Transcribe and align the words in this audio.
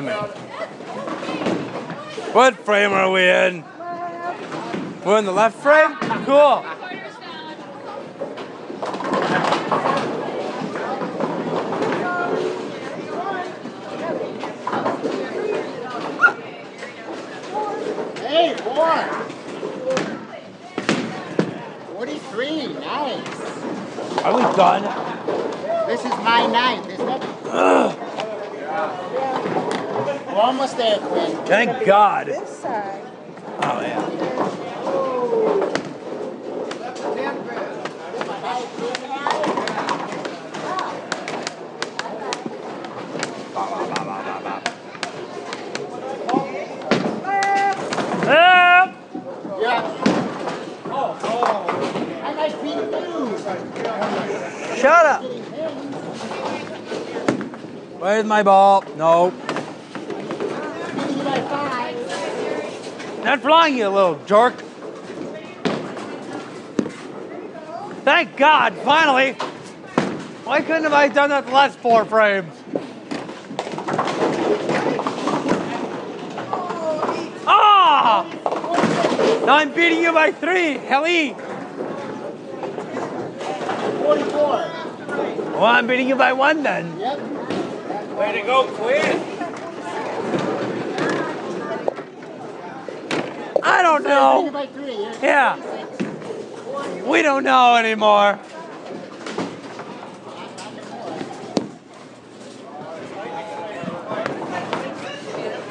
me. 0.00 0.12
What 2.32 2.56
frame 2.64 2.92
are 2.92 3.10
we 3.10 3.28
in? 3.28 3.62
We're 5.04 5.18
in 5.18 5.26
the 5.26 5.32
left 5.32 5.56
frame? 5.58 5.96
Cool. 6.24 6.62
Hey, 18.26 18.54
four. 18.62 18.96
43, 21.96 22.72
nice. 22.74 23.40
Are 24.24 24.34
we 24.34 24.42
done? 24.56 24.82
This 25.86 26.00
is 26.00 26.10
my 26.10 26.46
ninth, 26.46 26.88
isn't 26.88 27.08
it? 27.08 27.22
We're 30.32 30.40
almost 30.40 30.76
there, 30.78 30.98
Quinn. 30.98 31.36
Thank 31.44 31.84
God. 31.84 32.26
This 32.28 32.58
side. 32.58 33.04
Oh, 33.60 33.80
yeah. 33.82 34.42
Ah! 48.24 48.94
Yeah. 49.60 49.82
Oh, 50.86 51.18
oh. 51.24 52.22
I 52.22 52.32
like 52.32 52.54
beating 52.62 52.90
you. 52.90 53.36
Shut 54.80 55.06
up. 55.06 55.22
Where's 58.00 58.24
my 58.24 58.42
ball? 58.42 58.82
Nope. 58.96 59.34
Beating 60.94 61.18
you 61.18 61.24
by 61.24 61.40
five. 61.42 61.96
Not 63.24 63.40
flying, 63.40 63.76
you 63.78 63.88
little 63.88 64.16
jerk. 64.26 64.54
Thank 68.04 68.36
God, 68.36 68.74
finally. 68.78 69.34
Why 70.44 70.60
couldn't 70.60 70.82
have 70.82 70.92
I 70.92 71.06
done 71.06 71.30
that 71.30 71.46
the 71.46 71.52
last 71.52 71.78
four 71.78 72.04
frames? 72.04 72.52
Ah! 77.46 78.26
Now 79.46 79.56
I'm 79.56 79.72
beating 79.72 80.02
you 80.02 80.12
by 80.12 80.32
three, 80.32 80.78
Helly. 80.78 81.34
44. 84.02 84.72
Well, 85.52 85.64
I'm 85.64 85.86
beating 85.86 86.08
you 86.08 86.16
by 86.16 86.32
one 86.32 86.64
then. 86.64 86.98
Yep. 86.98 87.20
Way 88.18 88.32
to 88.32 88.42
go, 88.42 88.66
Quinn. 88.74 89.31
I 93.82 93.98
don't 93.98 94.04
know. 94.04 94.50
by 94.52 94.66
three. 94.66 94.94
You're 94.94 95.12
Yeah. 95.20 95.56
We 97.04 97.20
don't 97.22 97.42
know 97.42 97.74
anymore. 97.74 98.38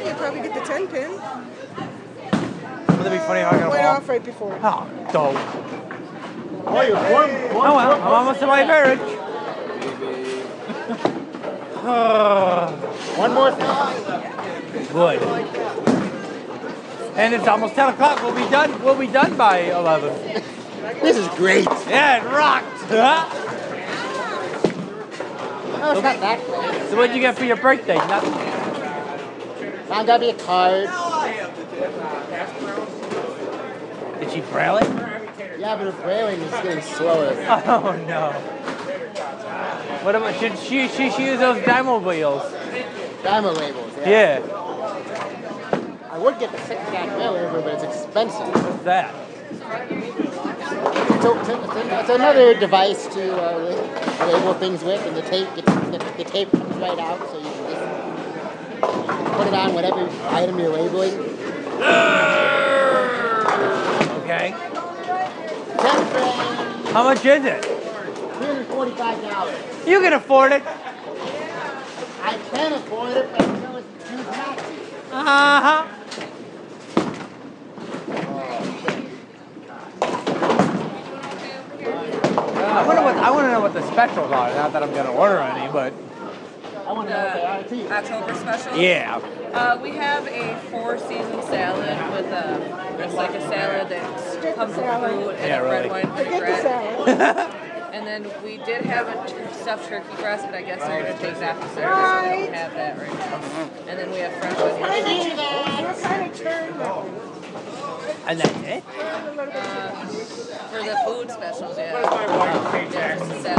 You 0.03 0.13
probably 0.15 0.41
get 0.41 0.53
the 0.53 0.59
10 0.59 0.87
pin. 0.89 1.11
Wouldn't 2.89 3.07
it 3.07 3.11
be 3.11 3.17
funny 3.19 3.39
if 3.39 3.47
I 3.47 3.59
got 3.59 3.67
a 3.67 3.69
Went 3.69 3.85
off 3.85 4.09
right 4.09 4.23
before. 4.23 4.59
Oh, 4.61 4.89
dope. 5.13 5.37
Oh, 6.67 6.81
you're 6.81 6.97
one, 6.97 7.31
one 7.55 7.67
Oh 7.69 7.75
well, 7.75 7.91
foot 7.91 8.01
I'm 8.01 8.13
almost 8.13 8.39
to 8.41 8.47
my 8.47 8.65
marriage. 8.65 8.99
One 13.17 13.33
more 13.33 13.51
thing. 13.51 14.87
Good. 14.93 15.19
And 17.15 17.33
it's 17.33 17.47
almost 17.47 17.75
10 17.75 17.93
o'clock. 17.93 18.21
We'll 18.21 18.35
be 18.35 18.49
done. 18.49 18.81
We'll 18.83 18.97
be 18.97 19.07
done 19.07 19.35
by 19.37 19.59
11. 19.59 20.43
This 21.01 21.17
is 21.17 21.27
great. 21.29 21.65
Yeah, 21.87 22.23
it 22.23 22.31
rocked. 22.31 22.67
Huh? 25.81 25.93
No, 25.93 25.93
it's 25.93 26.03
not 26.03 26.19
that 26.19 26.45
great. 26.45 26.89
So 26.89 26.97
what'd 26.97 27.15
you 27.15 27.21
get 27.21 27.35
for 27.35 27.45
your 27.45 27.55
birthday? 27.57 27.95
Nothing. 27.95 28.33
Found 29.87 30.07
got 30.07 30.21
me 30.21 30.29
a 30.29 30.33
card. 30.35 30.87
Did 34.19 34.31
she 34.31 34.41
braille 34.41 34.77
it? 34.77 34.89
Yeah, 35.59 35.75
but 35.75 35.91
her 35.91 36.01
brailing 36.03 36.39
is 36.39 36.51
getting 36.51 36.83
slower. 36.83 37.33
Oh 37.65 37.95
no. 38.07 38.31
What 40.03 40.15
about 40.15 40.39
should 40.39 40.57
she 40.59 40.87
she, 40.87 41.09
she 41.09 41.25
use 41.25 41.39
those 41.39 41.63
demo 41.65 41.97
wheels? 41.99 42.43
Dymo 43.23 43.57
labels. 43.57 43.91
Yeah. 43.99 44.39
Yeah. 44.39 44.60
Would 46.21 46.37
get 46.37 46.51
the 46.51 46.59
six 46.59 46.79
cat 46.91 47.17
mail 47.17 47.33
over, 47.33 47.61
but 47.61 47.73
it's 47.73 47.83
expensive. 47.83 48.47
What's 48.53 48.83
that? 48.83 49.11
It's, 49.49 51.25
it's, 51.49 51.75
it's 51.91 52.09
another 52.09 52.53
device 52.59 53.07
to 53.07 53.35
uh, 53.41 53.57
label 54.27 54.53
things 54.53 54.83
with, 54.83 55.03
and 55.07 55.15
the 55.17 55.23
tape 55.23 55.47
gets, 55.55 55.73
the, 55.73 55.97
the 56.17 56.23
tape 56.23 56.51
comes 56.51 56.75
right 56.75 56.99
out, 56.99 57.19
so 57.27 57.37
you 57.39 57.43
can 57.43 57.63
just 57.71 59.33
put 59.33 59.47
it 59.47 59.53
on 59.55 59.73
whatever 59.73 60.07
item 60.29 60.59
you're 60.59 60.69
labeling. 60.69 61.13
Okay. 64.21 64.53
Ten 65.79 66.93
How 66.93 67.03
much 67.03 67.25
is 67.25 67.45
it? 67.45 67.65
three 67.65 68.45
hundred 68.45 68.67
forty-five 68.67 69.21
dollars. 69.23 69.57
You 69.87 69.99
can 70.01 70.13
afford 70.13 70.51
it. 70.51 70.61
I 72.21 72.37
can 72.51 72.73
afford 72.73 73.17
it, 73.17 73.27
but 73.31 73.41
until 73.41 73.77
it's 73.77 73.87
choose 74.07 74.27
not 74.27 74.59
to. 75.25 75.29
Uh 75.31 75.61
huh. 75.61 75.87
I 81.53 82.85
wonder 82.87 83.01
what 83.03 83.15
I 83.17 83.31
want 83.31 83.45
to 83.45 83.51
know 83.51 83.59
what 83.59 83.73
the 83.73 83.81
specials 83.91 84.31
are. 84.31 84.49
Not 84.55 84.73
that 84.73 84.83
I'm 84.83 84.93
gonna 84.93 85.11
order 85.11 85.39
any, 85.39 85.71
but 85.71 85.93
I 86.87 86.93
want 86.93 87.07
to 87.09 87.13
know 87.13 87.23
what 87.25 87.33
they 87.33 87.43
are 87.43 87.63
too. 87.63 87.91
October 87.91 88.33
special. 88.35 88.77
yeah. 88.77 89.17
Uh, 89.53 89.77
we 89.81 89.91
have 89.91 90.25
a 90.27 90.55
four 90.69 90.97
season 90.97 91.41
salad 91.43 91.97
with 92.15 92.31
a 92.31 93.03
it's 93.03 93.13
like 93.15 93.31
a 93.31 93.41
salad 93.41 93.89
that 93.89 94.55
comes 94.55 94.75
with 94.75 94.85
food 94.85 95.35
and 95.35 95.47
Yeah, 95.47 95.59
a 95.59 95.63
really. 95.63 95.89
red 95.89 95.89
wine 95.89 96.17
Forget 96.17 96.31
the 96.31 97.15
vinaigrette. 97.17 97.55
salad. 97.91 98.07
And 98.07 98.07
then 98.07 98.43
we 98.43 98.57
did 98.57 98.85
have 98.85 99.07
a 99.07 99.27
stuffed 99.53 99.89
turkey 99.89 100.15
breast, 100.17 100.45
but 100.45 100.55
I 100.55 100.61
guess 100.61 100.79
they're 100.79 101.03
gonna 101.03 101.17
take 101.19 101.39
that 101.39 101.61
for 101.61 101.67
Saturday, 101.75 101.85
so 101.85 102.39
we 102.39 102.45
don't 102.45 102.55
have 102.55 102.73
that 102.73 102.97
right 102.97 103.13
now. 103.13 103.41
And 103.87 103.99
then 103.99 104.11
we 104.11 104.17
have 104.19 104.33
French 104.33 104.57
onion 104.57 105.23
chicken. 105.23 105.85
What 105.85 106.01
kind 106.01 106.31
of 106.31 106.37
turn 106.37 106.77
though? 106.77 107.05
And 108.27 108.39
that's 108.39 108.59
it. 108.67 108.83
Turn 108.93 109.23
a 109.23 109.29
little 109.31 109.45
bit. 109.45 109.55
Uh, 109.55 110.05
for 110.71 110.83
the 110.83 110.95
food 111.05 111.31
specials, 111.31 111.77
yeah. 111.77 112.01
Yeah, 112.91 113.15
just 113.19 113.45
a. 113.45 113.55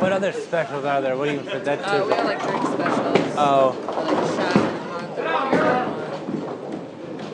What 0.00 0.12
other 0.12 0.32
specials 0.32 0.84
are 0.84 1.00
there? 1.00 1.16
What 1.16 1.26
do 1.26 1.32
you 1.34 1.40
for 1.40 1.58
that? 1.58 1.80
Uh, 1.80 2.04
we 2.06 2.12
have 2.14 2.24
like 2.24 2.42
drink 2.42 2.64
specials, 2.66 3.34
oh. 3.36 3.76
like 3.96 4.16
a 4.16 4.26
shot 4.36 4.56
of 4.56 4.70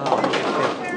oh. 0.00 0.16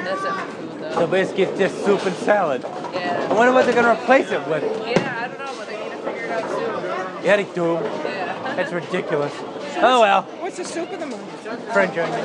That's 0.04 0.24
it 0.26 0.60
for 1.00 1.08
food 1.08 1.12
So 1.12 1.12
basically, 1.12 1.44
it's 1.44 1.60
just 1.60 1.86
soup 1.86 2.06
and 2.06 2.16
salad. 2.18 2.62
Yeah. 2.64 3.28
I 3.30 3.34
wonder 3.34 3.54
what 3.54 3.66
they're 3.66 3.76
gonna 3.76 3.94
replace 3.94 4.32
it 4.32 4.46
with. 4.48 4.64
Yeah, 4.64 5.24
I 5.24 5.28
don't 5.28 5.40
know, 5.40 5.54
but 5.58 5.68
they 5.68 5.78
need 5.84 5.92
to 5.92 5.98
figure 5.98 6.24
it 6.24 6.32
out 6.32 6.50
soon. 6.50 7.24
Yeah, 7.24 7.36
they 7.38 7.44
do. 7.54 7.74
Yeah. 7.74 8.56
That's 8.56 8.72
ridiculous. 8.72 9.34
Oh 9.82 10.02
well. 10.02 10.24
What's 10.24 10.58
the 10.58 10.66
soup 10.66 10.92
of 10.92 11.00
the 11.00 11.06
month? 11.06 11.72
French 11.72 11.98
onion. 11.98 12.20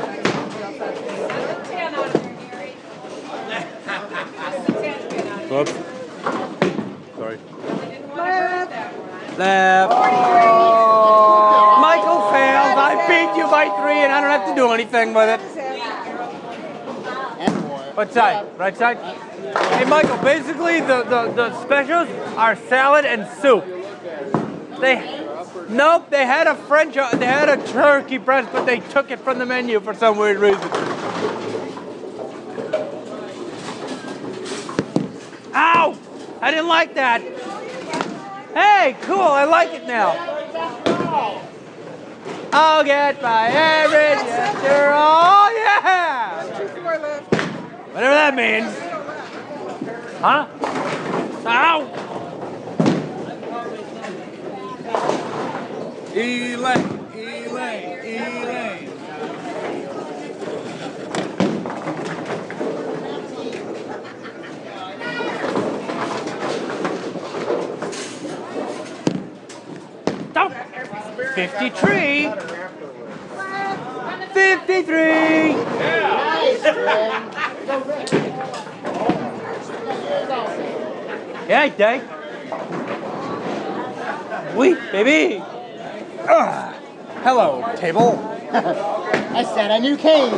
Whoops. 5.50 5.72
Sorry. 7.16 7.38
Left. 8.16 9.38
Left. 9.38 9.90
Michael 11.80 12.20
failed. 12.32 12.74
I 12.76 13.06
beat 13.06 13.38
you 13.38 13.46
by 13.46 13.66
three, 13.80 14.02
and 14.02 14.12
I 14.12 14.20
don't 14.20 14.30
have 14.30 14.48
to 14.48 14.54
do 14.56 14.72
anything 14.72 15.14
with 15.14 15.40
it. 15.40 15.63
What 17.94 18.12
side? 18.12 18.58
Right 18.58 18.76
side? 18.76 18.98
Hey, 18.98 19.84
Michael. 19.84 20.16
Basically, 20.18 20.80
the, 20.80 21.04
the, 21.04 21.32
the 21.32 21.62
specials 21.62 22.08
are 22.36 22.56
salad 22.56 23.04
and 23.04 23.26
soup. 23.40 23.64
They. 24.80 25.20
Nope, 25.68 26.10
they 26.10 26.26
had 26.26 26.46
a 26.46 26.54
French, 26.54 26.96
uh, 26.96 27.10
they 27.16 27.24
had 27.24 27.48
a 27.48 27.56
turkey 27.68 28.18
breast, 28.18 28.50
but 28.52 28.66
they 28.66 28.80
took 28.80 29.10
it 29.10 29.18
from 29.18 29.38
the 29.38 29.46
menu 29.46 29.80
for 29.80 29.94
some 29.94 30.18
weird 30.18 30.38
reason. 30.38 30.60
Ow! 35.54 35.96
I 36.42 36.50
didn't 36.50 36.68
like 36.68 36.94
that. 36.96 37.22
Hey, 38.52 38.96
cool, 39.02 39.22
I 39.22 39.44
like 39.44 39.72
it 39.72 39.86
now. 39.86 40.10
I'll 42.52 42.84
get 42.84 43.22
my 43.22 43.48
average 43.48 44.28
after 44.28 44.90
all, 44.90 45.50
yeah! 45.56 46.58
Two, 46.58 46.68
four 46.82 46.98
left. 46.98 47.34
Whatever 47.94 48.14
that 48.14 48.34
means. 48.34 48.74
Huh? 50.18 50.48
Ow! 51.46 51.86
Elaine, 56.12 56.98
Elaine, 57.14 58.00
Elaine. 58.02 58.90
Stop. 70.30 70.50
53. 71.34 72.32
53. 74.34 75.54
Nice, 75.54 76.60
friend. 76.60 76.74
Go, 76.74 77.34
Rick. 77.34 77.43
Yeah, 81.48 81.68
Dave. 81.76 82.02
Oui, 84.54 84.76
baby. 84.92 85.42
Ah, 86.28 86.72
hello, 87.24 87.64
table. 87.76 88.18
I 88.52 89.42
said 89.42 89.72
I 89.72 89.78
knew 89.78 89.96
Kane. 89.96 90.32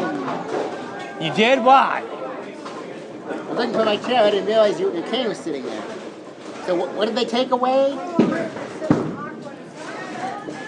You 1.21 1.31
did? 1.35 1.63
Why? 1.63 2.03
I 2.03 3.33
was 3.49 3.59
looking 3.59 3.75
for 3.75 3.85
my 3.85 3.99
chair. 3.99 4.25
I 4.25 4.31
didn't 4.31 4.47
realize 4.47 4.81
you, 4.81 4.91
your 4.95 5.07
cane 5.09 5.29
was 5.29 5.37
sitting 5.39 5.67
there. 5.67 5.83
So 6.65 6.75
what, 6.75 6.95
what 6.95 7.05
did 7.05 7.17
they 7.17 7.27
take 7.27 7.51
away? 7.51 7.91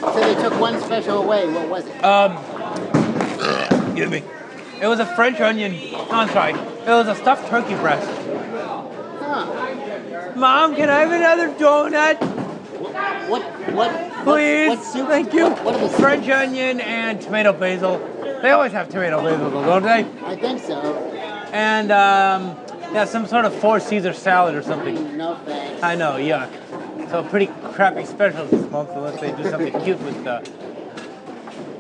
So 0.01 0.21
they 0.21 0.35
took 0.43 0.61
one 0.61 0.79
special 0.83 1.23
away. 1.23 1.51
What 1.51 1.69
was 1.71 1.87
it? 1.87 2.05
Um, 2.05 2.37
excuse 3.87 4.11
me. 4.11 4.23
It 4.81 4.87
was 4.87 5.01
a 5.01 5.07
French 5.07 5.41
onion. 5.41 5.73
No, 5.93 6.07
I'm 6.11 6.29
sorry. 6.29 6.53
It 6.53 6.89
was 6.89 7.09
a 7.09 7.15
stuffed 7.15 7.49
turkey 7.49 7.75
breast. 7.75 8.07
Huh. 9.21 10.33
Mom, 10.37 10.77
can 10.77 10.89
I 10.89 11.01
have 11.01 11.13
another 11.13 11.49
donut, 11.55 12.21
What? 13.29 13.43
What? 13.75 14.25
please? 14.25 14.69
What, 14.69 14.79
what 14.79 14.87
soup? 14.87 15.09
Thank 15.09 15.33
you. 15.33 15.49
What, 15.51 15.81
what 15.81 15.91
French 15.93 16.29
onion 16.29 16.81
and 16.81 17.21
tomato 17.21 17.53
basil. 17.53 17.99
They 18.43 18.51
always 18.51 18.73
have 18.73 18.89
tomato 18.89 19.21
basil, 19.23 19.51
though, 19.51 19.65
don't 19.65 19.83
they? 19.83 20.07
I 20.25 20.37
think 20.37 20.61
so. 20.61 20.81
And 21.53 21.91
um, 21.91 22.57
yeah, 22.93 23.05
some 23.05 23.27
sort 23.27 23.45
of 23.45 23.55
four 23.55 23.81
Caesar 23.81 24.13
salad 24.13 24.55
or 24.55 24.63
something. 24.63 25.17
No 25.17 25.35
thanks. 25.45 25.83
I 25.83 25.97
know, 25.97 26.13
yuck. 26.13 26.51
So 27.11 27.25
pretty 27.25 27.47
crappy 27.73 28.05
specials 28.05 28.51
this 28.51 28.71
month 28.71 28.91
unless 28.91 29.21
they 29.21 29.33
do 29.33 29.43
something 29.51 29.73
cute 29.83 29.99
with 30.01 30.23
the 30.25 30.41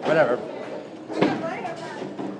whatever. 0.04 0.40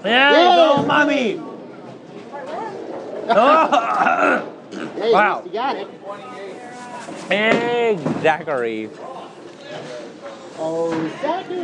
Yeah, 0.04 0.32
Yeah. 0.32 0.54
go, 0.76 0.82
mommy. 0.86 1.40
oh, 3.30 4.54
Hey, 4.96 5.12
Wow. 5.12 5.42
you 5.44 5.52
got 5.52 5.76
it. 5.76 5.88
exactly. 7.30 8.90
Oh, 10.60 10.90
Zachary. 11.20 11.58